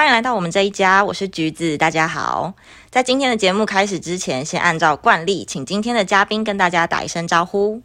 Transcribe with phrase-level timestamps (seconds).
[0.00, 2.54] 欢迎来到我们这一家，我是橘子，大家好。
[2.88, 7.82] 在今天的节目开始之前，先按照惯例，请今天的嘉宾跟大家打一声招呼。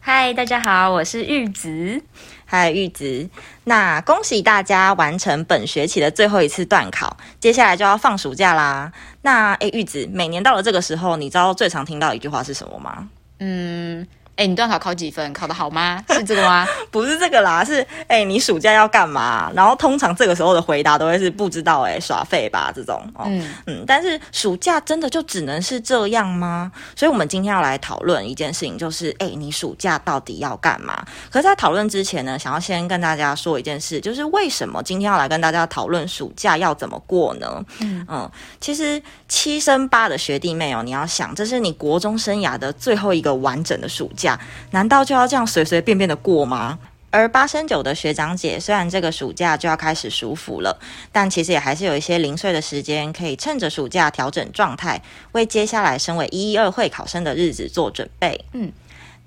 [0.00, 2.00] 嗨，大家好，我是玉子。
[2.46, 3.28] 嗨，玉子。
[3.64, 8.90] 那恭喜大家完成本学期的最后一次段考，接下来就要放暑假啦。
[9.20, 13.06] 那诶，玉子，每年到了这个时候，你知道最常听到一句话是什么吗？
[13.40, 14.06] 嗯。
[14.38, 15.32] 哎，你段考考几分？
[15.32, 16.00] 考得好吗？
[16.10, 16.64] 是这个吗？
[16.92, 19.50] 不是这个啦，是哎，你暑假要干嘛？
[19.52, 23.02] 然后通常这个时候的回答都会是不知道，哎，耍废吧这种。
[23.24, 26.70] 嗯嗯，但是暑假真的就只能是这样吗？
[26.94, 31.04] 所以我们今天要来讨论一件事情，就是哎，你暑假到底要干嘛？
[31.32, 37.64] 可是，在讨论之前呢，想要先跟大家说一件事，就是为什么今天要来跟大家讨论暑假要怎么过呢？
[37.80, 44.27] 嗯嗯，其实七升八的学弟妹哦，你要想，这是你国中生涯的最后一个完整的暑假。
[44.72, 46.78] 难道就要这样随随便便的过吗？
[47.10, 50.78] 而八升九的学长姐，虽然这个暑假就要开始暑伏了，
[51.12, 55.00] 但其实也还是有一些零碎的时间，可以趁着暑假调整状态，
[55.32, 58.44] 为接下来升为一一二会考生的日子做准备。
[58.52, 58.72] 嗯。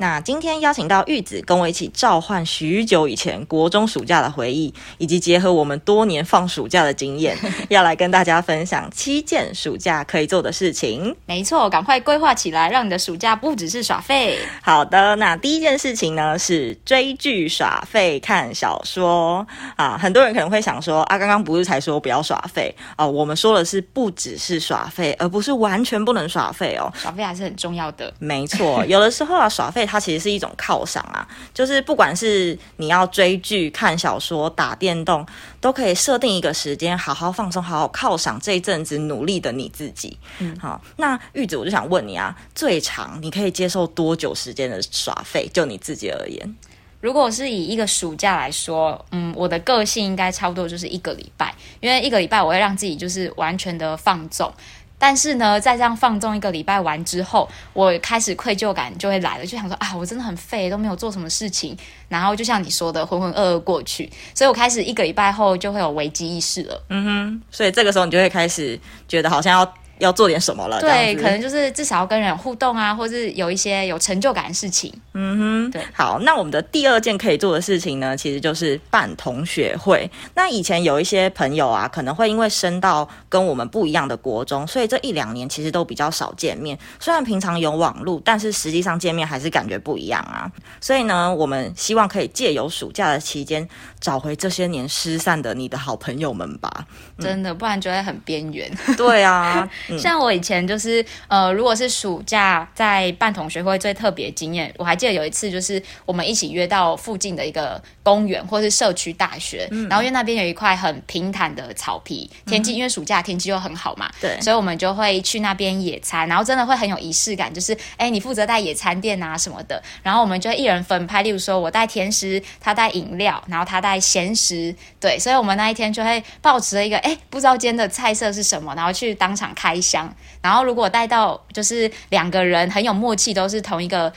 [0.02, 7.38] 那今天邀请到玉子跟我一起召唤许久以前国中暑假的回忆，以及结合我们多年放暑假的经验，
[7.70, 11.16] 要来跟大家分享七件暑假可以做的事情。
[11.28, 14.40] 没错，赶快规划起来，让你的暑假不只是耍废。
[14.64, 19.96] 好的，那第一件事情呢是追剧耍废看小说啊。
[20.02, 23.08] 很多人可能会想说啊，刚刚不是才说不要耍废哦？
[23.08, 26.92] 我们说的是不只是耍废，而不是完全不能耍废哦。
[26.96, 28.12] 耍废还是很重要的。
[28.18, 29.88] 没错，有的时候啊耍废。
[29.92, 35.28] 它其实是一种犒赏啊，就是不管是你要追剧、看小说、打电动，
[35.60, 40.18] 都可以设定一个时间，好好放松，好好犒赏这一阵子努力的你自己。
[40.40, 45.50] 嗯，好，那玉子，我就想问你啊，最长你可以接受多久时间的耍费？
[45.54, 46.56] 就你自己而言，
[47.02, 54.54] 如果是以一个暑假来说，嗯，我的个性应该差不多就是一个礼拜，因为一个礼拜我会让自己就是完全的放纵。
[55.02, 61.76] 但是呢，在这样放纵一个礼拜完之后，我开始愧疚感就会来了，就想说啊，我真的很废，都没有做什么事情，
[62.08, 66.84] 然后就像你说的，浑浑噩噩过去，所以我开始一个礼拜后就会有危机意识了。
[66.90, 69.74] 嗯哼，所以这个时候你就会开始觉得好像要。
[70.02, 70.80] 要做点什么了？
[70.82, 74.92] 对，可能就是至少要跟人互动啊，或是有一些有成就感的事情。
[75.14, 75.82] 嗯哼，对。
[75.94, 80.10] 好，那我们的第二件可以做的事情呢，其实就是办同学会。
[80.34, 86.78] 那以前有一些朋友啊，可能会因为升到跟我们不一样的国中，所以这一两年其实都比较少见面。
[87.00, 90.52] 虽然平常有网络，但是实际上见面还是感觉不一样啊。
[90.80, 93.68] 所以呢，我们希望可以借由暑假的期间，
[94.00, 96.86] 找回这些年失散的你的好朋友们吧。
[97.20, 98.72] 真的，不然就会很边缘。
[98.98, 99.70] 对啊。
[99.98, 129.81] 像我以前就是呃，如果是暑假在办同学会，最特别经验，我还记得有一次就是我们一起约到附近的一个公园或是社区大学，然后因为那边有一块很平坦的草皮，天气因为暑假天气又很好嘛，对，所以我们就会去那边野餐，然后真的会很有仪式感，就是哎，你负责带野餐垫啊什么的，然后我们就一人分派，例如说我带甜食，他带饮料，然后他带咸食，对，所以我们那一天就会保持了一个哎，不知道今天的菜色是什么，然后去当场开。
[129.82, 134.14] 香，然后如果带到就是两个人很有默契，都是同一个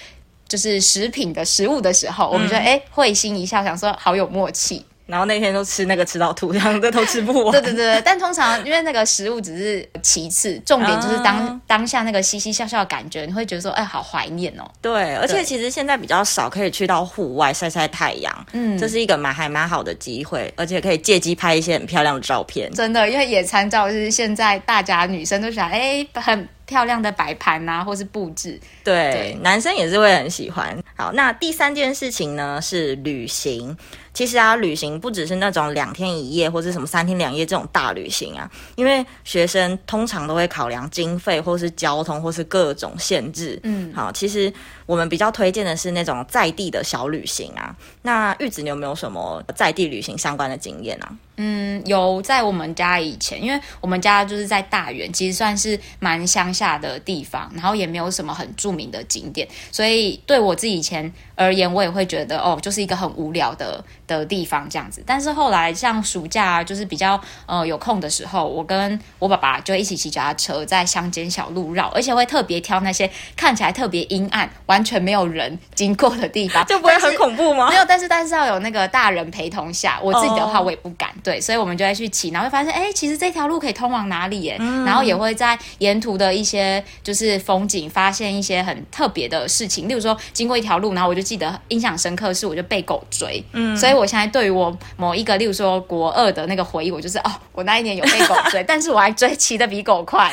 [0.47, 4.85] 就是食品的食物的时候，我们觉得哎会心一笑，想说好有默契。
[5.07, 7.53] 然后那天都吃那个吃到吐，这样子都吃不完。
[7.53, 14.65] 对对对，但通常因为那个食物只是其次，重点就是当当下那个嘻嘻笑笑的感觉，你会觉得说，哎，好怀念哦。
[14.81, 22.73] 对，而且其实现在比较少可以去到户外晒晒太阳，嗯，这是一个蛮还蛮好的机会，而且可以借机拍一些很漂亮的照片。
[22.73, 28.59] 真的，因为野餐照就是现在大家女生都喜欢，哎，很漂亮的摆盘啊，或是布置。
[28.83, 30.75] 对，男生也是会很喜欢。
[30.97, 33.77] 好，那第三件事情呢是旅行。
[34.15, 43.59] 其实啊，旅行不只是那种两天一夜或者什么三天两夜这种大旅行啊，因为学生通常都会考量经费或是交通或是各种限制。
[43.65, 44.51] 嗯，好，其实
[44.87, 47.75] 我们比较推荐的是那种在地的小旅行啊。
[48.03, 51.13] 那玉子，你有没有什么在地旅行相关的经验啊？
[51.37, 63.85] 嗯，有在我们家以前，因为我们家就是在大园，其实算是蛮乡下的地方，然后也没有什么很著名的景点，所以对我自己以前而言，我也会觉得哦，就是一个很无聊的。
[64.07, 77.71] 的地方这样子，但是后来像暑假就是比较呃有空的时候，我跟我爸爸就一起骑脚踏车在乡间小路绕，而且会特别挑那些看起来特别阴暗、完全没有人经过的地方， 就不会很恐怖吗？
[77.71, 84.43] 没有，但是但是要有那个大人陪同下，我自己的话我也不敢，对，所以我们就会去骑，然后会发现哎，其实这条路可以通往哪里？
[84.43, 93.95] 耶，然后也会在沿途的一些就是风景发现一些很特别的事情，例如说经过一条路，然后我就记得印象深刻是我就被狗追，嗯，所以。
[93.95, 100.29] 以我现在对于我某一个，例如说国二的那个回忆，我就是哦，我那一年有被狗追， 但是我还追骑的比狗快，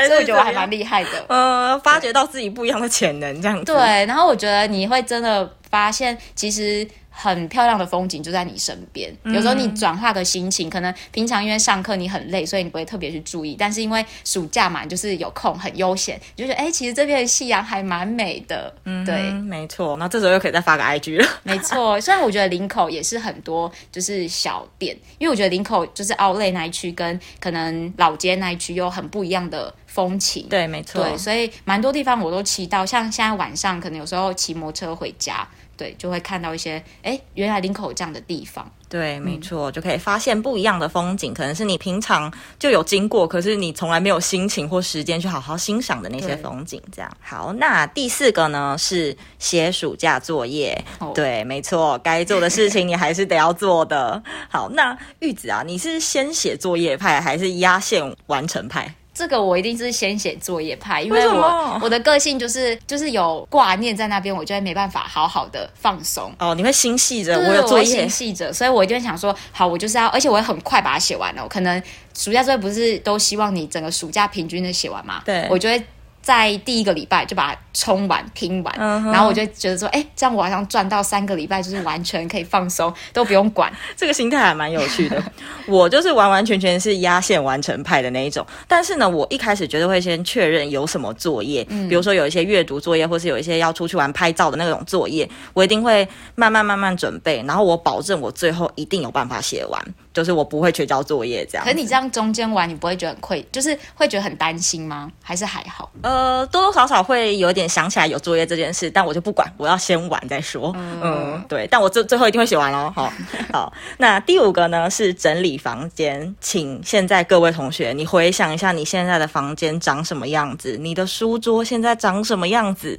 [0.00, 1.10] 原来所以我觉得我还蛮厉害的。
[1.28, 3.64] 呃，发掘到自己不一样的潜能，这样子。
[3.64, 6.86] 对，然后我觉得你会真的发现，其实。
[7.20, 9.12] 很漂亮的风景就在你身边。
[9.24, 13.56] 有时候你转化个心情，可能平常因为上课你很累，所以你不会特别去注意。
[13.58, 18.72] 但是因为暑假嘛，就是有空很悠闲，就觉得哎，其实这边的夕阳还蛮美的。
[18.84, 19.96] 嗯，对，没错。
[19.96, 21.28] 那这时候又可以再发个 IG 了。
[21.42, 30.46] 没错，虽然我觉得林口也是很多就是小店，因为我觉得林口就是奥莱那一区跟可能老街那一区有很不一样的风情。
[30.48, 31.02] 对，没错。
[31.02, 35.44] 对，所以蛮多地方我都骑到，像现在晚上可能有时候骑摩托车回家。
[35.78, 38.70] 对，就会看到一些，哎，原来林口有这样的地方。
[38.88, 46.82] 对，没错，就可以发现不一样的风景，可能是你平常就有经过，可是你从来没有心情或时间去好好欣赏的那些风景。
[46.90, 50.76] 这样，好，那第四个呢是写暑假作业。
[51.14, 54.20] 对，没错，该做的事情你还是得要做的。
[54.50, 58.92] 好，那玉子啊，你是先写作业派还是压线完成派？
[59.18, 66.32] 这个我一定是先写作业派，因为我我的个性就是就是有挂念在那边，我就会没办法好好的放松。
[66.38, 71.48] 哦，你会心细着，我有作业心细着，所以我一定会想说，好，我就是要，而且我会很快把它写完了。
[71.48, 71.82] 可能
[72.16, 75.20] 暑假作业不是都希望你整个暑假平均的写完吗？
[75.24, 75.84] 对，我就会
[76.28, 78.78] 在第一个礼拜就把它冲完拼完，
[79.10, 83.72] 然后我就觉得说，哎，这样我好像赚到三个礼拜，就是完全可以放松，都不用管。
[83.96, 85.22] 这个心态还蛮有趣的。
[85.66, 99.82] 我就是完完全全是压线完成派的那一种，但是呢，我一开始绝对会先确认有什么作业，比如说有一些阅读作业，或是有一些要出去玩拍照的那种作业，我一定会慢慢慢慢准备，然后我保证我最后一定有办法写完。
[100.18, 101.64] 就是我不会缺交作业这样。
[101.64, 105.08] 可你这样中间玩，你不会觉得很愧，就是会觉得很担心吗？
[105.22, 105.88] 还是还好？
[106.02, 110.74] 呃，多多少少会有点想起来有作业这件事，但我就不管，我要先玩再说。
[110.76, 112.92] 嗯，对，但我最最后一定会写完喽。
[112.92, 113.12] 好，
[113.54, 113.72] 好。
[113.98, 122.98] 那第五个呢是整理房间，请现在各位同学，你回想一下你现在的房间长什么样子，你的书桌现在长什么样子。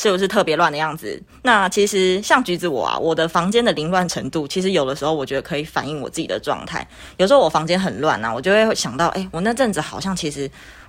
[0.00, 1.20] 是不是特别乱的样子？
[1.42, 6.86] 那其实像橘子我啊，我的房间的凌乱程度，其实有的时候我觉得可以反映我自己的状态。
[7.16, 10.48] 有时候我房间很乱啊，我就会想到，哎，我那阵子好像其实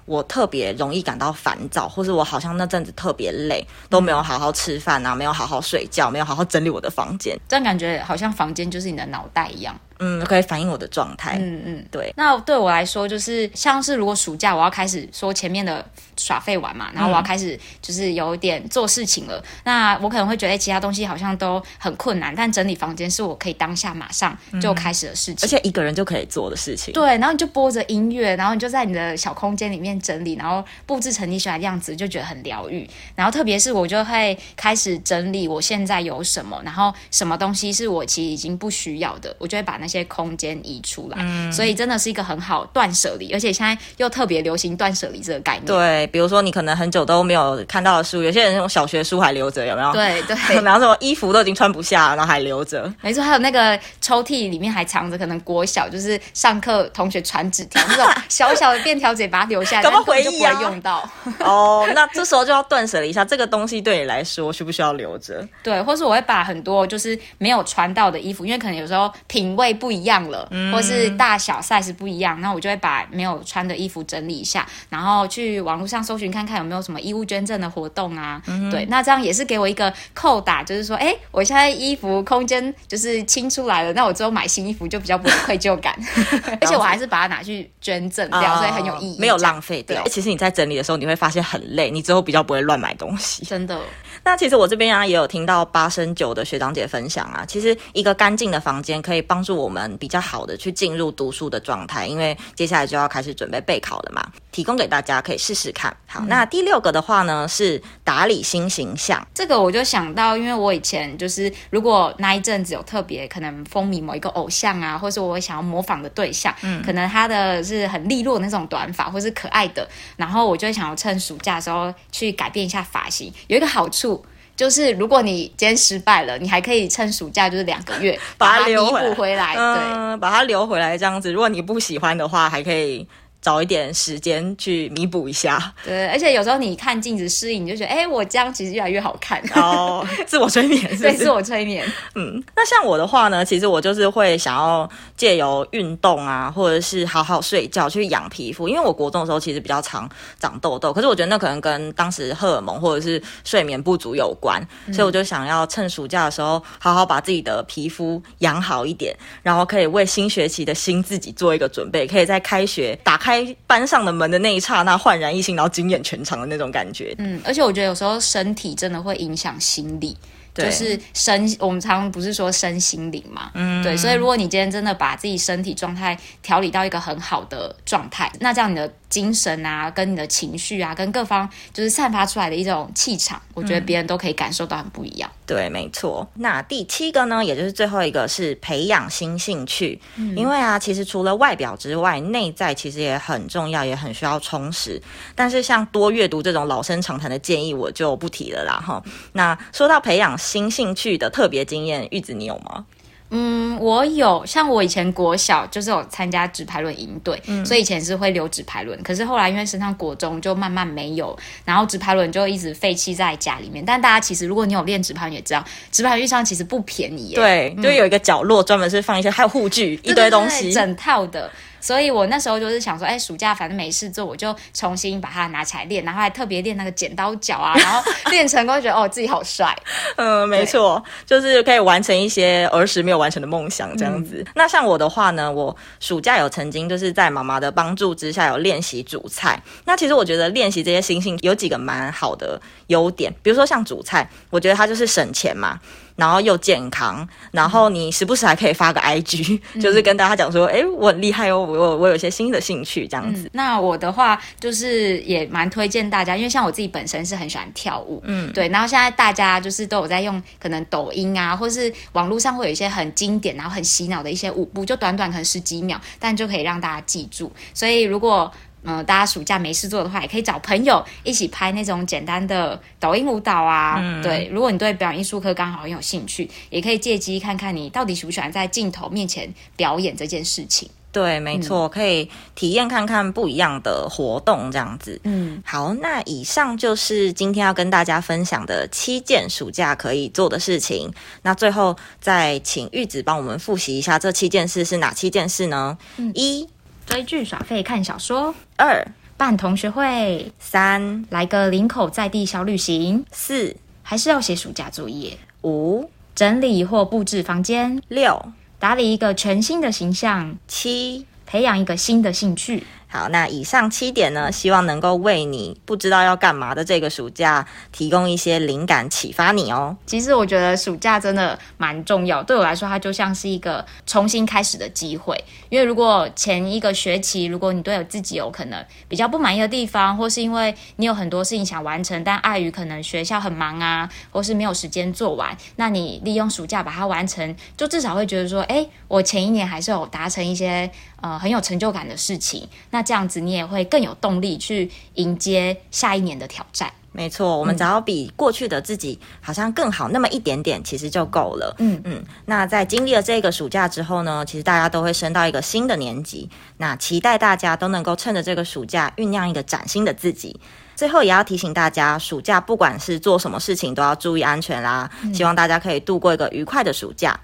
[0.09, 9.79] 我特别容易感到烦躁，或是我好像那阵子特别累，都没有好好吃饭啊，没有好好睡觉，没有好好整理我的房间，这样感觉好像房间就是你的脑袋一样。
[10.01, 11.37] 嗯，可以反映我的状态。
[11.41, 12.13] 嗯嗯，对。
[12.15, 15.85] 那对我来说，就是像是如果暑假我要开始说前面的
[16.15, 26.93] 耍废玩嘛，然后我要开始就是有点做事情了，那我可能会觉得其他东西好像都很困难，但整理房间是我可以当下马上就开始的事情，而且一个人就可以做的事情。
[26.93, 32.89] 对，然后你就播着音乐，然后你就在你的小空间里面整理，然后布置成你喜欢的样子，就觉得很疗愈。
[33.15, 45.65] 然后特别是我就会开始整理我现在有什么，然后什么东西是我其实已经不需要的，我就会把那些空间移出来，所以真的是一个很好断舍离，而且现在又特别流行断舍离这个概念。
[45.65, 49.91] 对，比如说你可能很久都没有看到的书，有些人那种小学书还留着，有没有？
[49.93, 52.91] 对对，然后什么衣服都已经穿不下，然后还留着。
[53.01, 60.61] 没错，还有那个抽屉里面还藏着可能国小就是上课同学传纸条那种小小的便条纸，把它留下来，怎么回忆啊？
[60.61, 61.09] 用到
[61.41, 65.43] 哦，那这时候就要断舍离一下，这个东西对你来说需不需要留着？
[65.63, 70.19] 对，或是我会把很多就是没有穿到的衣服，因为可能有时候品味不一样。
[70.29, 78.41] 了，或是大小 size 不一样，那我就会把没有穿的衣服整理一下，然后去网络上搜寻看看有没有什么衣物捐赠的活动啊。
[78.71, 85.95] 对，那这样也是给我一个扣打，就是说，哎，我现在衣服空间就是清出来了，那我之后买新衣服就比较不会愧疚感，
[86.59, 90.03] 而且我还是把它拿去捐赠掉，所以很有意义，没有浪费掉。
[90.09, 93.79] 其实你在整理的时候，你会发现很累，你之后比较不会乱买东西，真的。
[94.23, 105.95] 那其实我这边啊也有听到八升九的学长姐分享啊，其实一个干净的房间可以帮助我们比较好的去进入读书的状态，因为接下来就要开始准备备考了嘛，提供给大家可以试试看。
[106.05, 119.87] 好，那第六个的话呢是打理新形象，这个我就想到，因为我以前就是如果那一阵子有特别可能风靡某一个偶像啊，或是我想要模仿的对象，嗯，可能他的是很利落那种短发，或是可爱的，
[120.17, 124.25] 然后我就想要趁暑假的时候去改变一下发型，有一个好处。
[124.55, 131.31] 就是，如果你今天失败了，你还可以趁暑假，就是两个月 把它弥补回来，对，把它留回来这样子。
[131.31, 133.07] 如果你不喜欢的话，还可以
[133.41, 135.73] 找一点时间去弥补一下。
[135.83, 139.41] 对，而且有时候你看镜子适应，你就觉得，哎，我这样其实越来越好看。
[139.55, 141.85] 哦，自我催眠， 对，自我催眠。
[142.15, 154.61] 嗯，那像我的话呢，其实我就是会想要借由运动啊，或者是好好睡觉去养皮肤，因为我国中的时候其实比较常长痘痘，可是我觉得那可能跟当时荷尔蒙或者是睡眠不足有关，
[154.93, 167.13] 所以我就想要趁暑假的时候好好把自己的皮肤养好一点，然后可以为新学期的新自己做一个准备，可以在开学打开开班上的门的那一刹那焕然一新，然后惊艳全场的那种感觉。
[167.19, 170.17] 嗯，而且我觉得有时候身体真的会影响心理。
[170.59, 178.91] 就是身，我们常常不是说身心灵嘛，嗯，对，所以如果你今天真的把自己身体状态调理到一个很好的状态，那这样你的。
[179.09, 185.27] 精神啊，跟你的情绪啊，跟各方就是散发出来的一种气场，我觉得别人都可以感受到很不一样。
[185.47, 186.29] 对，没错。
[186.35, 195.01] 那第七个呢，也就是最后一个是培养新兴趣，嗯因为啊，其实除了外表之外，内在其实也很重要，也很需要充实。
[195.33, 198.79] 但是像多阅读这种老生常谈的建议，我就不提了啦。
[198.79, 199.01] 哈，
[199.33, 202.85] 那说到培养新兴趣的特别经验，玉子你有吗？
[203.31, 208.99] 嗯，我有像我以前国小就是有参加纸牌轮营队，所以以前是会留纸牌轮。
[209.03, 213.85] 可是后来因为升上国中就慢慢没有，然后纸牌轮就一直废弃在家里面。
[213.85, 217.35] 但大家其实如果你有练纸牌轮，也知道纸牌轮上其实不便宜。
[217.35, 221.51] 对，就有一个角落专门是放一些，还有护具一堆东西，整套的。
[221.79, 229.75] 所以我那时候就是想说，哎，暑假反正没事做，我就重新把它拿起来练，然后还特别练那个剪刀脚啊，然后练成功，觉得哦自己好帅。
[230.17, 234.45] 嗯，没错，就是可以完成一些儿时没有完成的梦想这样子。
[234.55, 239.61] 那像我的话呢，我暑假有曾经就是在妈妈的帮助之下有练习煮菜。
[239.85, 245.79] 那其实我觉得练习这些新兴有几个蛮好的优点，比如说像煮菜，我觉得它就是省钱嘛。
[246.19, 253.49] 然后又健康，然后你时不时还可以发个 IG，就是跟大家讲说，哎，我很厉害哦，我我有一些新的兴趣这样子。
[253.53, 258.67] 那我的话就是也蛮推荐大家，因为像我自己本身是很喜欢跳舞，嗯，对。
[258.67, 267.51] 然后现在大家就是都有在用可能抖音啊，或是网络上会有一些很经典然后很洗脑的一些舞步，就短短可能十几秒，但就可以让大家记住。
[267.73, 268.51] 所以如果
[268.83, 274.01] 嗯，大家暑假没事做的话，也可以找朋友一起拍那种简单的抖音舞蹈啊。
[274.23, 280.89] 对，如果你对表演艺术课刚好很有兴趣，也可以借机看看你到底喜不喜欢在镜头面前表演这件事情。
[281.11, 285.19] 对，没错，可以体验看看不一样的活动这样子。
[285.23, 291.11] 嗯，好，那以上就是今天要跟大家分享的七件暑假可以做的事情。
[291.41, 295.97] 那最后再请玉子帮我们复习一下这七件事是哪七件事呢？
[296.35, 296.69] 一。
[297.09, 299.03] 追剧耍废看小说，二。
[299.35, 301.25] 办同学会，三。
[301.31, 303.75] 来个林口在地小旅行，四。
[304.03, 306.11] 还是要写暑假作业，五。
[306.35, 308.53] 整理或布置房间，六。
[308.77, 311.25] 打理一个全新的形象，七。
[311.47, 312.83] 培养一个新的兴趣。
[313.11, 319.97] 好，那以上七点呢，希望能够为你不知道要干嘛的这个暑假提供一些灵感，启发你哦。
[320.05, 325.35] 其实我觉得暑假真的蛮重要，对我来说，它就像是一个重新开始的机会。
[325.69, 340.91] 因为如果前一个学期，如果你对自己有可能比较不满意的地方，或是因为你有很多事情想完成，但碍于可能学校很忙啊，或是没有时间做完，那你利用暑假把它完成，就至少会觉得说，哎，我前一年还是有达成一些。
[341.21, 346.91] 呃，很有成就感的事情，那这样子你也会更有动力去迎接下一年的挑战。
[347.11, 351.75] 没错，我们只要比过去的自己好像更好那么一点点，其实就够了。
[351.79, 352.23] 嗯嗯。
[352.45, 356.47] 那在经历了这个暑假之后呢，其实大家都会升到一个新的年级。
[356.77, 360.59] 那期待大家都能够趁着这个暑假酝酿一个崭新的自己。
[360.95, 365.09] 最后也要提醒大家，暑假不管是做什么事情都要注意安全啦。
[365.33, 367.37] 希望大家可以度过一个愉快的暑假。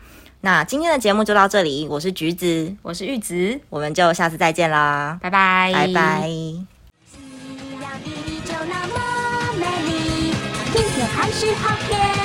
[0.45, 6.21] 那今天的节目就到这里，我是橘子，我是玉子，我们就下次再见啦，拜拜，拜拜。
[6.27, 6.35] 明
[10.93, 12.24] 天还是好天。